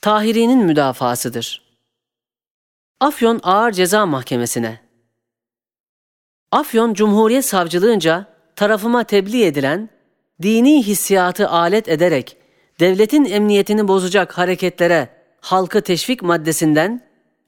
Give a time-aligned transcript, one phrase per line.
[0.00, 1.62] Tahiri'nin müdafasıdır.
[3.00, 4.80] Afyon Ağır Ceza Mahkemesi'ne
[6.52, 8.26] Afyon Cumhuriyet Savcılığınca
[8.56, 9.90] tarafıma tebliğ edilen,
[10.42, 12.36] dini hissiyatı alet ederek
[12.80, 15.08] devletin emniyetini bozacak hareketlere
[15.40, 17.02] halkı teşvik maddesinden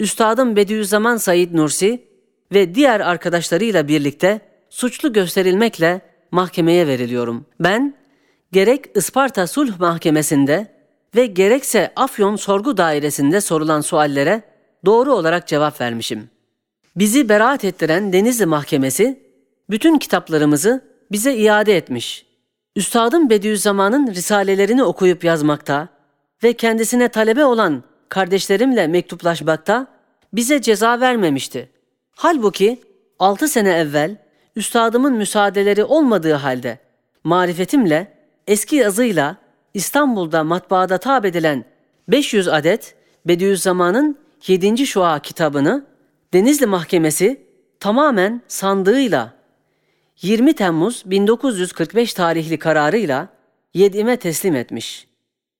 [0.00, 2.08] Üstadım Bediüzzaman Said Nursi
[2.52, 4.40] ve diğer arkadaşlarıyla birlikte
[4.70, 6.00] suçlu gösterilmekle
[6.30, 7.46] mahkemeye veriliyorum.
[7.60, 7.94] Ben
[8.52, 10.75] gerek Isparta Sulh Mahkemesi'nde
[11.14, 14.42] ve gerekse Afyon Sorgu Dairesi'nde sorulan suallere
[14.84, 16.30] doğru olarak cevap vermişim.
[16.96, 19.20] Bizi beraat ettiren Denizli Mahkemesi
[19.70, 22.26] bütün kitaplarımızı bize iade etmiş.
[22.76, 25.88] Üstadım Bediüzzaman'ın risalelerini okuyup yazmakta
[26.42, 29.86] ve kendisine talebe olan kardeşlerimle mektuplaşmakta
[30.32, 31.68] bize ceza vermemişti.
[32.10, 32.80] Halbuki
[33.18, 34.16] 6 sene evvel
[34.56, 36.78] üstadımın müsaadeleri olmadığı halde
[37.24, 38.12] marifetimle
[38.46, 39.36] eski yazıyla
[39.76, 41.64] İstanbul'da matbaada tab edilen
[42.08, 42.94] 500 adet
[43.26, 44.86] Bediüzzaman'ın 7.
[44.86, 45.86] Şua kitabını
[46.34, 47.40] Denizli Mahkemesi
[47.80, 49.32] tamamen sandığıyla
[50.22, 53.28] 20 Temmuz 1945 tarihli kararıyla
[53.74, 55.06] yedime teslim etmiş.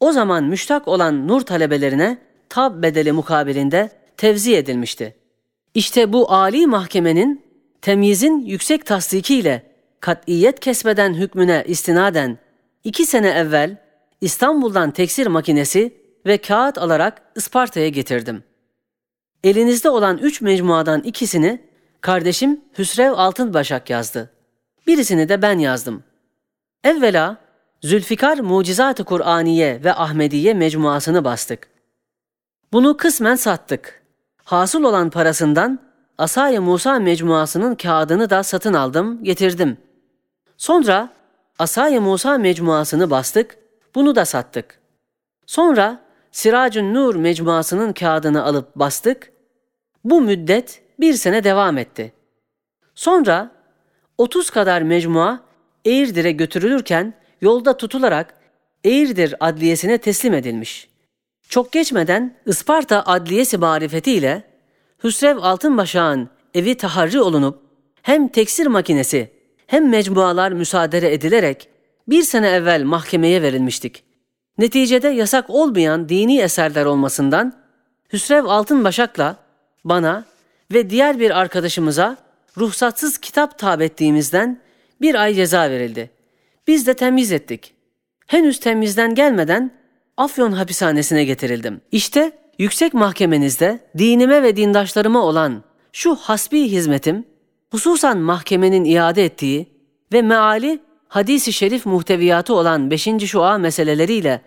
[0.00, 5.16] O zaman müştak olan nur talebelerine tab bedeli mukabilinde tevzi edilmişti.
[5.74, 7.44] İşte bu âli mahkemenin
[7.82, 9.62] temyizin yüksek tasdikiyle
[10.00, 12.38] kat'iyet kesmeden hükmüne istinaden
[12.84, 13.87] iki sene evvel
[14.20, 18.44] İstanbul'dan teksir makinesi ve kağıt alarak Isparta'ya getirdim.
[19.44, 21.62] Elinizde olan üç mecmuadan ikisini
[22.00, 24.30] kardeşim Hüsrev Altınbaşak yazdı.
[24.86, 26.02] Birisini de ben yazdım.
[26.84, 27.36] Evvela
[27.82, 31.68] Zülfikar Mucizat-ı Kur'aniye ve Ahmediye mecmuasını bastık.
[32.72, 34.02] Bunu kısmen sattık.
[34.44, 35.78] Hasıl olan parasından
[36.18, 39.76] Asay-ı Musa mecmuasının kağıdını da satın aldım, getirdim.
[40.56, 41.12] Sonra
[41.58, 43.58] Asay-ı Musa mecmuasını bastık,
[43.98, 44.78] bunu da sattık.
[45.46, 46.00] Sonra
[46.32, 49.32] Siracun Nur mecmuasının kağıdını alıp bastık.
[50.04, 52.12] Bu müddet bir sene devam etti.
[52.94, 53.50] Sonra
[54.18, 55.40] 30 kadar mecmua
[55.84, 58.34] Eğirdir'e götürülürken yolda tutularak
[58.84, 60.88] Eğirdir adliyesine teslim edilmiş.
[61.48, 64.42] Çok geçmeden Isparta adliyesi marifetiyle
[65.04, 67.62] Hüsrev Altınbaşak'ın evi taharri olunup
[68.02, 69.30] hem teksir makinesi
[69.66, 71.68] hem mecmualar müsaade edilerek
[72.08, 74.04] bir sene evvel mahkemeye verilmiştik.
[74.58, 77.52] Neticede yasak olmayan dini eserler olmasından
[78.12, 79.36] Hüsrev Altınbaşak'la
[79.84, 80.24] bana
[80.72, 82.16] ve diğer bir arkadaşımıza
[82.56, 84.60] ruhsatsız kitap tab ettiğimizden
[85.00, 86.10] bir ay ceza verildi.
[86.66, 87.74] Biz de temiz ettik.
[88.26, 89.78] Henüz temizden gelmeden
[90.16, 91.80] Afyon hapishanesine getirildim.
[91.92, 97.24] İşte yüksek mahkemenizde dinime ve dindaşlarıma olan şu hasbi hizmetim,
[97.70, 99.66] hususan mahkemenin iade ettiği
[100.12, 103.08] ve meali hadisi şerif muhteviyatı olan 5.
[103.26, 104.40] şua meseleleriyle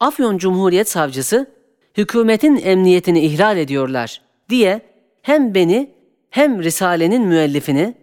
[0.00, 1.46] Afyon Cumhuriyet Savcısı
[1.96, 4.80] hükümetin emniyetini ihlal ediyorlar diye
[5.22, 5.90] hem beni
[6.30, 7.94] hem Risale'nin müellifini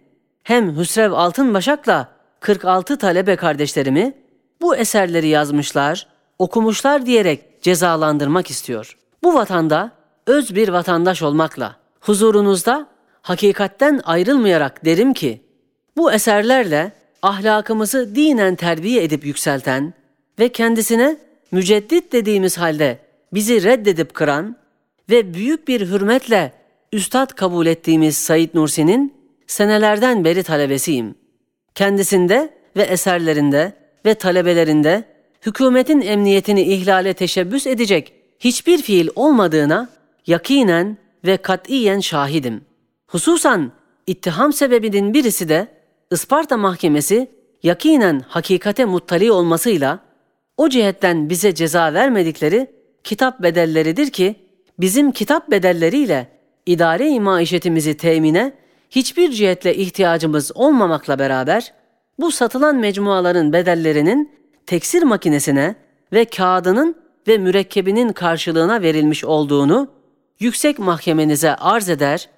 [0.42, 2.08] hem Hüsrev Altınbaşak'la
[2.40, 4.14] 46 talebe kardeşlerimi
[4.60, 6.06] bu eserleri yazmışlar,
[6.38, 8.98] okumuşlar diyerek cezalandırmak istiyor.
[9.22, 9.90] Bu vatanda
[10.26, 12.86] öz bir vatandaş olmakla huzurunuzda
[13.22, 15.42] hakikatten ayrılmayarak derim ki
[15.96, 16.92] bu eserlerle
[17.24, 19.94] ahlakımızı dinen terbiye edip yükselten
[20.38, 21.16] ve kendisine
[21.52, 22.98] müceddit dediğimiz halde
[23.32, 24.56] bizi reddedip kıran
[25.10, 26.52] ve büyük bir hürmetle
[26.92, 29.14] üstad kabul ettiğimiz Said Nursi'nin
[29.46, 31.14] senelerden beri talebesiyim.
[31.74, 33.72] Kendisinde ve eserlerinde
[34.06, 35.04] ve talebelerinde
[35.46, 39.88] hükümetin emniyetini ihlale teşebbüs edecek hiçbir fiil olmadığına
[40.26, 42.64] yakinen ve katiyen şahidim.
[43.06, 43.72] Hususan
[44.06, 45.68] ittiham sebebinin birisi de
[46.14, 47.30] Isparta Mahkemesi
[47.62, 49.98] yakinen hakikate muttali olmasıyla
[50.56, 52.70] o cihetten bize ceza vermedikleri
[53.04, 54.34] kitap bedelleridir ki
[54.78, 56.28] bizim kitap bedelleriyle
[56.66, 58.52] idare-i maişetimizi temine
[58.90, 61.72] hiçbir cihetle ihtiyacımız olmamakla beraber
[62.18, 64.32] bu satılan mecmuaların bedellerinin
[64.66, 65.74] teksir makinesine
[66.12, 66.96] ve kağıdının
[67.28, 69.88] ve mürekkebinin karşılığına verilmiş olduğunu
[70.40, 72.28] yüksek mahkemenize arz eder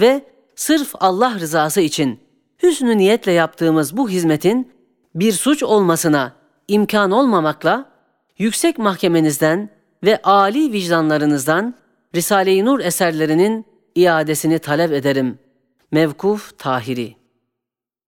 [0.00, 2.29] ve sırf Allah rızası için
[2.62, 4.72] hüsnü niyetle yaptığımız bu hizmetin
[5.14, 6.32] bir suç olmasına
[6.68, 7.90] imkan olmamakla
[8.38, 9.70] yüksek mahkemenizden
[10.04, 11.74] ve âli vicdanlarınızdan
[12.14, 15.38] Risale-i Nur eserlerinin iadesini talep ederim.
[15.90, 17.19] Mevkuf Tahiri